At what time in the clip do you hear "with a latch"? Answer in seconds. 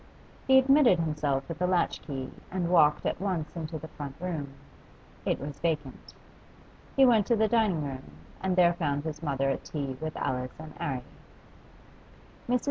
1.47-2.01